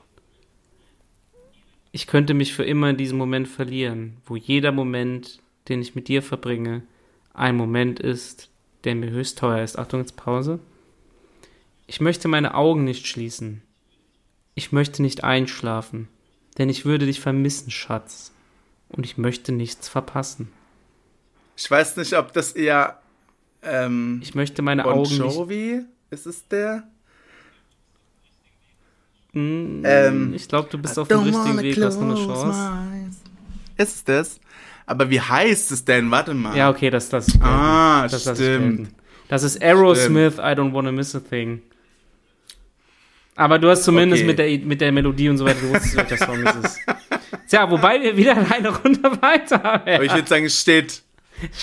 [1.91, 6.09] Ich könnte mich für immer in diesem Moment verlieren, wo jeder Moment, den ich mit
[6.09, 6.83] dir verbringe,
[7.33, 8.51] ein Moment ist,
[8.85, 9.79] der mir höchst teuer ist.
[9.79, 10.59] Achtung, jetzt Pause.
[11.87, 13.63] Ich möchte meine Augen nicht schließen.
[14.55, 16.09] Ich möchte nicht einschlafen,
[16.59, 18.33] denn ich würde dich vermissen, Schatz.
[18.91, 20.51] Und ich möchte nichts verpassen.
[21.57, 23.01] Ich weiß nicht, ob das eher.
[23.63, 25.19] Ähm, Ich möchte meine Bon Augen nicht.
[25.19, 25.81] Jovi?
[26.11, 26.85] Ist es der?
[29.33, 32.81] Mm, Ähm, ich glaube, du bist auf dem richtigen Weg, hast nur eine Chance.
[33.77, 34.41] Ist es das?
[34.87, 36.11] Aber wie heißt es denn?
[36.11, 36.57] Warte mal.
[36.57, 37.27] Ja, okay, das das.
[37.43, 38.89] Ah, das, ich stimmt.
[39.29, 41.61] Das ist Aerosmith, I don't wanna miss a thing.
[43.37, 44.27] Aber du hast zumindest Okay.
[44.27, 46.81] mit, der, mit der Melodie und so weiter, du wusstest, welcher Song es ist.
[47.49, 49.91] Tja, wobei wir wieder eine Runde weiter haben.
[49.91, 51.03] Aber ich würde sagen, es steht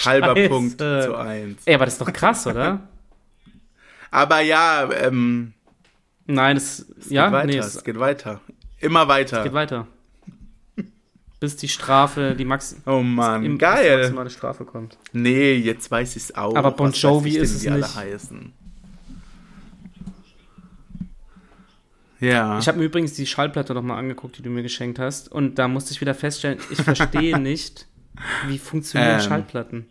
[0.03, 0.49] halber Scheiße.
[0.49, 1.61] Punkt zu eins.
[1.65, 2.79] Ey, aber das ist doch krass, oder?
[4.11, 5.51] Aber ja, ähm,
[6.25, 7.47] Nein, es, es ja, geht weiter.
[7.47, 8.41] nee, es es geht weiter.
[8.79, 9.43] Immer weiter.
[9.43, 9.87] geht weiter.
[11.39, 13.97] Bis die Strafe, die Max oh Mann, im, geil.
[13.97, 14.97] Die maximale Strafe kommt.
[15.11, 16.55] Nee, jetzt weiß ich es auch.
[16.55, 17.95] Aber Bon Jovi ist es wie alle nicht.
[17.95, 18.53] heißen.
[22.25, 22.59] Ja.
[22.59, 25.31] Ich habe mir übrigens die Schallplatte nochmal angeguckt, die du mir geschenkt hast.
[25.31, 27.87] Und da musste ich wieder feststellen, ich verstehe nicht,
[28.47, 29.21] wie funktionieren Ähm.
[29.21, 29.85] Schallplatten.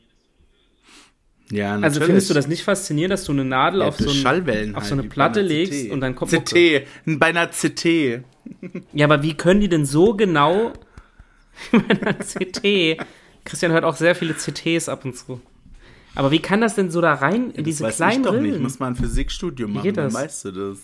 [1.50, 2.06] Ja, Also natürlich.
[2.06, 4.24] findest du das nicht faszinierend, dass du eine Nadel Ja, auf so ein, natürlich.
[4.24, 4.82] also findest du das nicht faszinierend, dass du eine Nadel Ja, auf so, ein, auf
[4.82, 6.80] halt, so eine wie bei Platte legst und dann kommt Mucke?
[7.04, 7.84] CT, bei einer CT.
[8.92, 10.72] Ja, aber wie können die denn so genau
[11.72, 12.98] bei einer CT?
[13.44, 15.40] Christian hört auch sehr viele CTs ab und zu.
[16.14, 18.32] Aber wie kann das denn so da rein in diese das weiß kleinen ich doch
[18.34, 18.52] nicht.
[18.52, 18.62] Rillen?
[18.62, 20.14] Muss man ein Physikstudium machen, geht dann das?
[20.14, 20.78] weißt du das.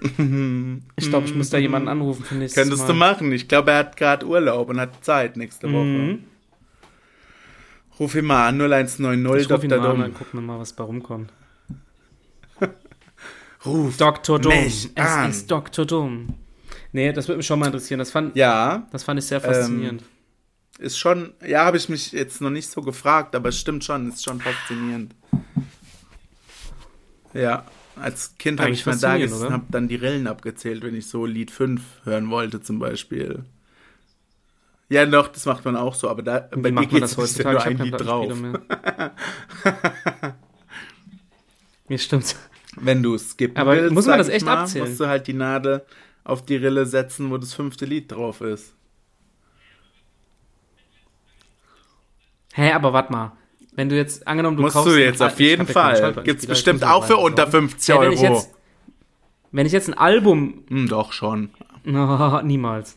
[0.96, 2.88] Ich glaube, ich muss da jemanden anrufen für nächstes Könntest Mal.
[2.88, 3.32] du machen.
[3.32, 5.84] Ich glaube, er hat gerade Urlaub und hat Zeit nächste Woche.
[5.84, 6.24] Mhm.
[7.98, 9.82] Ruf ihn mal an, 0190 Ich ruf ihn Dr.
[9.82, 10.00] mal an, Dumm.
[10.02, 11.32] dann gucken wir mal, was bei rumkommt.
[13.66, 14.38] Ruf Dr.
[14.38, 14.52] Dumm.
[14.52, 15.30] mich Es an.
[15.30, 15.84] ist Dr.
[15.84, 16.34] Dumm.
[16.92, 17.98] Nee, das würde mich schon mal interessieren.
[17.98, 20.04] Das fand, Ja, das fand ich sehr faszinierend.
[20.78, 24.08] ist schon, ja, habe ich mich jetzt noch nicht so gefragt, aber es stimmt schon,
[24.08, 25.14] ist schon faszinierend.
[27.34, 27.64] Ja,
[28.00, 29.52] als Kind habe ich mal da gesessen oder?
[29.52, 33.44] habe dann die Rillen abgezählt, wenn ich so Lied 5 hören wollte zum Beispiel.
[34.90, 37.12] Ja, doch, das macht man auch so, aber da, Wie bei macht man geht das
[37.12, 37.56] es heutzutage?
[37.56, 38.32] nur ein Lied drauf.
[41.88, 42.36] Mir stimmt's.
[42.76, 44.88] Wenn du skippen Aber willst, muss man das echt mal, abzählen?
[44.88, 45.84] musst du halt die Nadel
[46.24, 48.74] auf die Rille setzen, wo das fünfte Lied drauf ist.
[52.54, 53.32] Hä, aber warte mal.
[53.78, 56.12] Wenn du jetzt, angenommen, du Musst kaufst du einen jetzt auf jeden ja Fall.
[56.24, 57.68] Gibt's bestimmt auch für unter kaufen.
[57.68, 58.34] 50 Ja, wenn ich Euro.
[58.34, 58.50] jetzt,
[59.52, 61.50] wenn ich jetzt ein Album, Hm, doch schon.
[61.84, 62.96] no, niemals.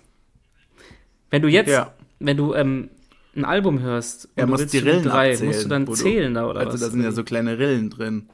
[1.29, 1.93] Wenn du jetzt, Ja.
[2.17, 2.89] wenn du ähm,
[3.35, 5.51] ein Album hörst und Er du muss willst die Rillen drei, abzählen.
[5.51, 6.79] musst du dann zählen da oder also was?
[6.81, 8.27] da sind ja so kleine Rillen drin.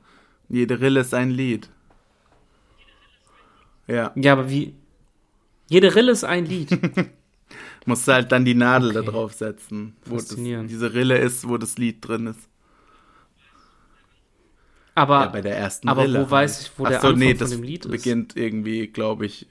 [0.47, 1.69] Jede Rille ist ein Lied.
[3.87, 4.73] Ja, ja, aber wie?
[5.67, 6.69] Jede Rille ist ein Lied.
[7.87, 9.05] musst du halt dann die Nadel Okay.
[9.05, 12.49] da drauf setzen, wo das, diese Rille ist, wo das Lied drin ist.
[14.95, 16.25] Aber, Ja, bei der ersten aber Rille.
[16.25, 17.91] wo weiß ich, wo Ach der so, Anfang nee, von das dem Lied ist?
[17.91, 19.47] beginnt irgendwie, glaube ich,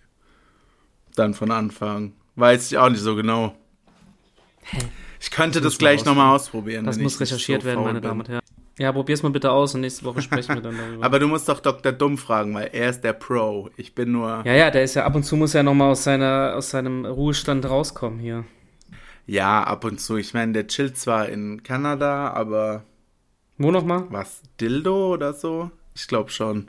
[1.15, 2.13] dann von Anfang.
[2.35, 3.57] Weiß ich auch nicht so genau.
[5.21, 6.85] Ich könnte das muss gleich nochmal ausprobieren.
[6.85, 8.09] das muss recherchiert so werden, meine bin.
[8.09, 8.43] Damen und Herren.
[8.79, 11.05] Ja, probier's mal bitte aus und nächste Woche sprechen wir dann darüber.
[11.05, 11.93] Aber du musst doch Dr.
[11.93, 13.71] Dumm fragen, weil er ist der Pro.
[13.77, 14.43] Ich bin nur.
[14.45, 17.07] ja, ja, der ist ja ab und zu muss er nochmal aus seiner, aus seinem
[17.07, 18.45] Ruhestand rauskommen hier.
[19.27, 20.17] Ja, ab und zu.
[20.17, 22.85] Ich meine, der chillt zwar in Kanada, aber
[23.59, 24.05] Wo nochmal?
[24.11, 24.43] was?
[24.61, 25.71] Dildo oder so?
[25.95, 26.69] Ich glaube schon.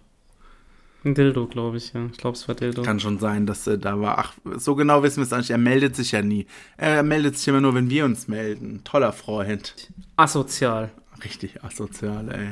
[1.04, 2.08] Ein Dildo, glaube ich, ja.
[2.12, 2.82] Ich glaube, es war Dildo.
[2.82, 4.18] Kann schon sein, dass er da war.
[4.18, 5.52] Ach, so genau wissen wir es nicht.
[5.52, 6.48] Er meldet sich ja nie.
[6.78, 8.82] Er meldet sich immer nur, wenn wir uns melden.
[8.86, 9.76] Toller Freund.
[10.16, 10.90] Asozial.
[11.24, 12.50] Richtig asozial, ey.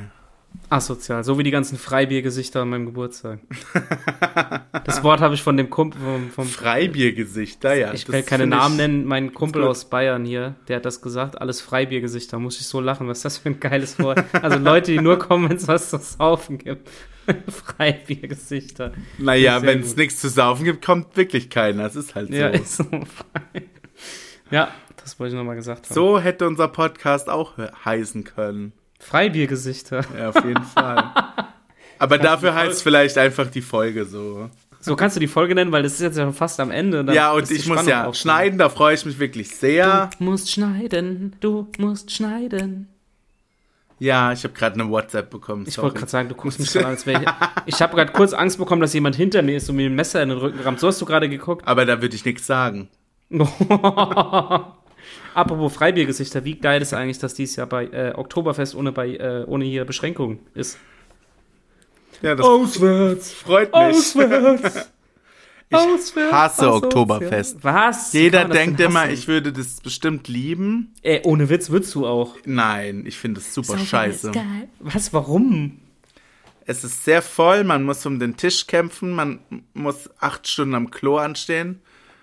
[0.69, 1.23] Asozial.
[1.23, 3.39] So wie die ganzen Freibiergesichter an meinem Geburtstag.
[4.85, 7.93] das Wort habe ich von dem Kumpel vom, vom Freibiergesichter, ja.
[7.93, 9.05] Ich will keine Namen nennen.
[9.05, 11.39] Mein Kumpel aus Bayern hier, der hat das gesagt.
[11.39, 12.39] Alles Freibiergesichter.
[12.39, 13.07] Muss ich so lachen.
[13.07, 14.23] Was ist das für ein geiles Wort?
[14.41, 16.89] Also Leute, die nur kommen, wenn es was zu saufen gibt.
[17.47, 18.93] Freibiergesichter.
[19.17, 21.83] Naja, wenn es nichts zu saufen gibt, kommt wirklich keiner.
[21.83, 22.35] Das ist halt so.
[22.35, 22.85] Ja, ist so.
[24.51, 24.69] ja,
[25.05, 25.93] das wollte ich nochmal gesagt haben.
[25.93, 28.73] so hätte unser Podcast auch he- heißen können.
[28.99, 30.03] Freibiergesichter.
[30.17, 31.11] Ja, auf jeden Fall.
[31.99, 34.49] Aber dafür heißt vielleicht einfach die Folge so.
[34.81, 37.03] So kannst du die Folge nennen, weil das ist jetzt ja schon fast am Ende.
[37.05, 40.09] Dann ja, und ich muss ja schneiden, da freue ich mich wirklich sehr.
[40.17, 42.89] Du musst schneiden, du musst schneiden.
[43.97, 45.65] Ja, ich habe gerade eine WhatsApp bekommen.
[45.67, 45.85] Ich sorry.
[45.85, 47.29] wollte gerade sagen, du guckst mich so an, als wäre ich.
[47.75, 50.21] Ich habe gerade kurz Angst bekommen, dass jemand hinter mir ist und mir ein Messer
[50.21, 50.79] in den Rücken rammt.
[50.79, 51.67] So hast du gerade geguckt.
[51.67, 52.89] Aber da würde ich nichts sagen.
[55.35, 59.43] Apropos Freibiergesichter, wie geil ist eigentlich, dass dies Jahr bei äh, Oktoberfest ohne, bei, äh,
[59.45, 60.77] ohne hier Beschränkungen ist?
[62.21, 63.33] Ja, das Auswärts!
[63.33, 63.73] freut mich.
[63.73, 64.89] Auswärts!
[65.67, 67.63] Ich Auswärts, hasse auswärts, Oktoberfest.
[67.63, 68.13] Was?
[68.13, 70.93] Jeder das denkt immer, ich würde das bestimmt lieben.
[71.01, 72.35] Ey, ohne Witz würdest du auch.
[72.45, 74.31] Nein, ich finde es super scheiße.
[74.79, 75.79] Was, warum?
[76.67, 79.39] Es ist sehr voll, man muss um den Tisch kämpfen, man
[79.73, 81.81] muss acht Stunden am Klo anstehen.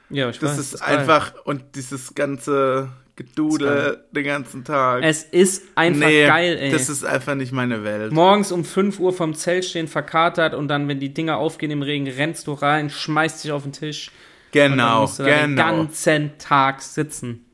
[0.08, 0.58] Ja, ich Das weiß.
[0.74, 0.98] ist geil.
[0.98, 2.90] einfach, und dieses ganze
[3.26, 5.02] Gedudel den ganzen Tag.
[5.02, 6.70] Es ist einfach geil, ey.
[6.70, 8.12] das ist einfach nicht meine Welt.
[8.12, 11.82] Morgens um 5 Uhr vom Zelt stehen, verkatert und dann, wenn die Dinger aufgehen im
[11.82, 14.10] Regen, rennst du rein, schmeißt dich auf den Tisch.
[14.52, 15.62] Genau, da den genau.
[15.62, 17.44] ganzen Tag sitzen.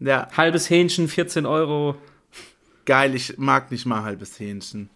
[0.00, 1.96] Ja, Halbes Hähnchen, 14 Euro.
[2.84, 4.90] geil, ich mag nicht mal halbes Hähnchen.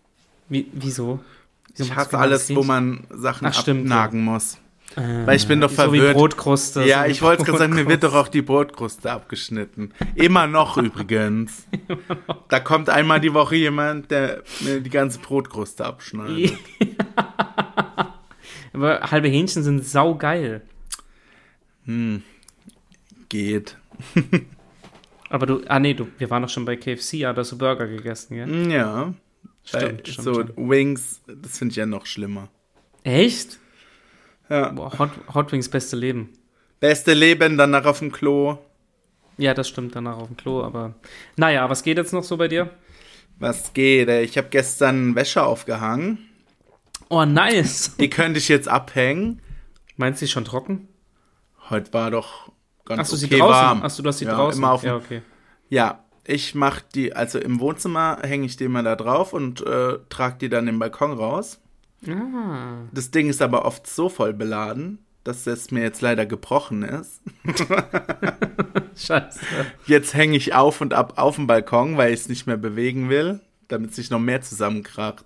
[0.48, 1.20] Wie, wieso?
[1.74, 2.66] Wieso Ich hasse alles, halbes wo Hähnchen?
[2.66, 4.58] man Sachen Ach, stimmt, abnagen muss.
[4.94, 6.16] Weil ich bin doch So wie verwirrt.
[6.16, 6.84] Brotkruste.
[6.84, 9.92] ja, so wie ich wollte gerade sagen, mir wird doch auch die Brotkruste abgeschnitten.
[10.14, 11.66] Immer noch übrigens.
[12.48, 16.54] Da kommt einmal die Woche jemand, der mir die ganze Brotkruste abschneidet.
[18.72, 20.62] Aber halbe Hähnchen sind saugeil.
[23.28, 23.76] Geht.
[25.28, 27.58] Aber du, ah nee, du, wir waren doch schon bei KFC, ja, da hast du
[27.58, 28.70] Burger gegessen, gell?
[28.72, 29.12] Ja.
[29.64, 30.52] Stimmt, Äh, stimmt, so stimmt.
[30.56, 32.48] Wings, das finde ich ja noch schlimmer.
[33.02, 33.58] Echt?
[34.48, 34.68] Ja.
[34.70, 36.32] Boah, Hot, Hot Wings beste Leben.
[36.80, 38.58] Beste Leben, danach auf dem Klo.
[39.38, 40.94] Ja, das stimmt danach auf dem Klo, aber
[41.36, 42.70] naja, was geht jetzt noch so bei dir?
[43.38, 44.08] Was geht?
[44.08, 46.18] Ich habe gestern Wäsche aufgehangen.
[47.08, 47.96] Oh, nice.
[48.00, 49.40] Die könnte ich jetzt abhängen.
[49.96, 50.88] Meinst du die schon trocken?
[51.70, 52.50] Heute war doch
[52.84, 53.52] ganz Hast du okay sie draußen?
[53.52, 53.82] warm.
[53.82, 54.58] Achso, du hast sie Ja, draußen.
[54.62, 55.22] immer auf ja, okay.
[55.68, 59.98] Ja, ich mach die, also im Wohnzimmer hänge ich die immer da drauf und äh,
[60.08, 61.60] trage die dann im Balkon raus.
[62.08, 62.82] Ah.
[62.92, 67.20] Das Ding ist aber oft so voll beladen, dass es mir jetzt leider gebrochen ist.
[68.96, 69.40] Scheiße.
[69.86, 73.08] Jetzt hänge ich auf und ab auf dem Balkon, weil ich es nicht mehr bewegen
[73.08, 75.24] will, damit sich noch mehr zusammenkracht.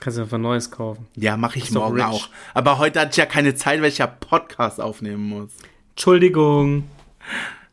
[0.00, 1.06] Kannst du einfach Neues kaufen.
[1.16, 2.04] Ja, mache ich morgen rich.
[2.04, 2.28] auch.
[2.54, 5.50] Aber heute hatte ich ja keine Zeit, weil ich ja Podcast aufnehmen muss.
[5.90, 6.84] Entschuldigung.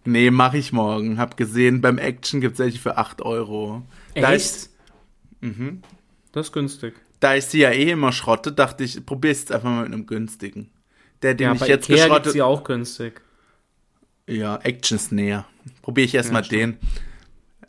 [0.05, 1.17] Nee, mache ich morgen.
[1.17, 3.83] Hab gesehen, beim Action gibt's welche für 8 Euro.
[4.15, 4.69] Da ich, Echt?
[5.41, 5.81] Mhm.
[6.31, 6.95] Das ist günstig.
[7.23, 10.05] Da ich sie ja eh immer schrotte, dachte ich, probier's jetzt einfach mal mit einem
[10.05, 10.69] günstigen.
[11.21, 12.33] Der, den Ja, ich jetzt Ikea gibt's geschrottet...
[12.33, 13.21] sie auch günstig.
[14.27, 15.45] Ja, Action ist näher.
[15.81, 16.77] Probiere ich erstmal Ja, den.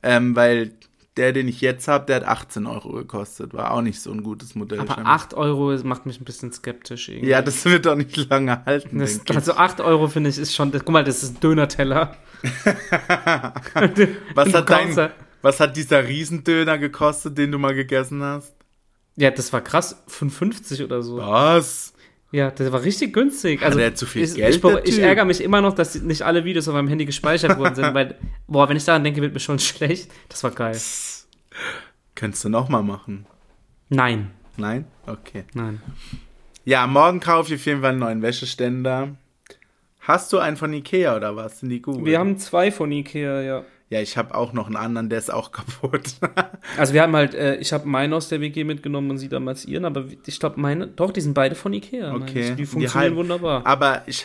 [0.02, 0.72] Ähm, weil
[1.16, 3.54] der, den ich jetzt habe, der hat 18 Euro gekostet.
[3.54, 4.80] War auch nicht so ein gutes Modell.
[4.80, 5.14] Aber scheinbar.
[5.14, 7.28] 8 Euro macht mich ein bisschen skeptisch irgendwie.
[7.28, 10.72] Ja, das wird doch nicht lange halten, Das, also 8 Euro finde ich ist schon.
[10.72, 12.16] Guck mal, das ist ein Döner-Teller.
[14.34, 18.54] Was hat, dein, was hat dieser Riesendöner gekostet, den du mal gegessen hast?
[19.16, 20.02] Ja, das war krass.
[20.08, 21.18] 5,50 oder so.
[21.18, 21.94] Was?
[22.32, 23.62] Ja, das war richtig günstig.
[23.62, 26.22] Also, der hat zu viel ich, Geld, ich, ich ärgere mich immer noch, dass nicht
[26.22, 28.16] alle Videos auf meinem Handy gespeichert worden sind, weil,
[28.48, 30.10] boah, wenn ich daran denke, wird mir schon schlecht.
[30.28, 30.76] Das war geil.
[32.16, 33.26] Könntest du noch mal machen?
[33.88, 34.84] Nein, Nein?
[35.06, 35.44] Okay.
[35.54, 35.80] nein.
[36.64, 39.16] Ja, morgen kaufe ich auf jeden Fall einen neuen Wäscheständer.
[40.00, 41.60] Hast du einen von Ikea oder was?
[41.60, 42.04] Sind die gut?
[42.04, 43.64] Wir haben zwei von Ikea, ja.
[43.90, 46.14] Ja, ich habe auch noch einen anderen, der ist auch kaputt.
[46.76, 49.64] Also wir haben halt, äh, ich habe meinen aus der WG mitgenommen und sie damals
[49.64, 52.14] ihren, aber ich glaube meine, doch, die sind beide von Ikea.
[52.14, 52.40] Okay.
[52.40, 52.48] ich.
[52.50, 53.66] Die Die funktionieren halten- wunderbar.
[53.66, 54.24] Aber ich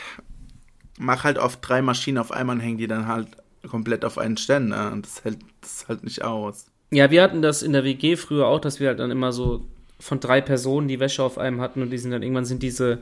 [0.97, 3.27] mache halt oft drei Maschinen auf einmal und hänge die dann halt
[3.69, 4.91] komplett auf einen Ständer.
[4.91, 6.65] Und das hält das halt nicht aus.
[6.91, 9.65] Ja, wir hatten das in der WG früher auch, dass wir halt dann immer so
[9.99, 12.99] von drei Personen die Wäsche auf einem hatten und die sind dann irgendwann sind diese,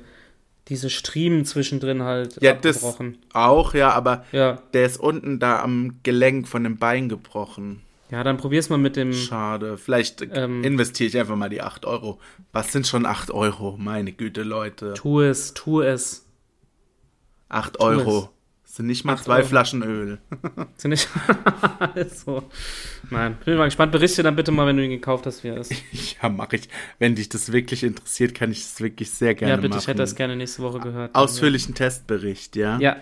[0.70, 3.18] diese Striemen zwischendrin halt Ja, das abgebrochen.
[3.34, 4.62] auch, ja, aber Ja.
[4.74, 7.82] der ist unten da am Gelenk von dem Bein gebrochen.
[8.10, 9.12] Ja, dann probier's mal mit dem.
[9.12, 9.78] Schade.
[9.78, 10.64] Vielleicht Ähm.
[10.64, 12.20] investiere ich einfach mal die 8 Euro.
[12.54, 13.76] Was sind schon 8 Euro?
[13.78, 14.94] Meine Güte, Leute.
[14.94, 16.26] Tu es, tu es.
[17.50, 18.30] 8 Euro.
[18.78, 19.48] Sind nicht mal Acht zwei Euro.
[19.48, 20.20] Flaschen Öl.
[20.78, 21.10] Sind nicht.
[22.14, 22.44] so.
[23.10, 23.92] Nein, bin mal gespannt.
[23.92, 25.74] Berichte dann bitte mal, wenn du ihn gekauft hast, wie er ist.
[26.22, 26.70] ja, mache ich.
[27.00, 29.80] Wenn dich das wirklich interessiert, kann ich das wirklich sehr gerne ja, bitte, machen.
[29.80, 31.16] ich hätte das gerne nächste Woche gehört.
[31.16, 32.78] Ausführlichen Testbericht, ja?
[32.78, 32.98] Ja.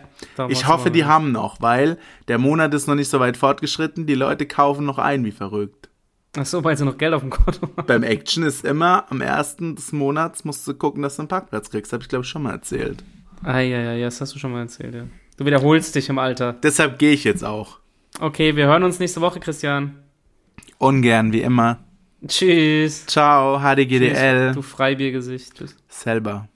[0.48, 1.98] Ich hoffe, die haben noch, weil
[2.30, 4.06] der Monat ist noch nicht so weit fortgeschritten.
[4.06, 5.90] Die Leute kaufen noch ein, wie verrückt.
[6.38, 7.86] Ach so, weil sie noch Geld auf dem Konto haben.
[7.86, 11.70] Beim Action ist immer am ersten des Monats musst du gucken, dass du einen Parkplatz
[11.70, 11.92] kriegst.
[11.92, 13.04] Habe ich, glaube ich, schon mal erzählt.
[13.44, 15.04] Ah, ja, ja, ja, das hast du schon mal erzählt, ja.
[15.38, 16.54] Du wiederholst dich im Alter.
[16.54, 17.80] Deshalb gehe ich jetzt auch.
[18.20, 20.00] Okay, wir hören uns nächste Woche, Christian.
[20.78, 21.80] Ungern, wie immer.
[22.26, 23.06] Tschüss.
[23.06, 24.54] Ciao, HDGDL.
[24.54, 25.56] Du Freibiergesicht.
[25.56, 25.76] Tschüss.
[25.90, 26.48] Selber.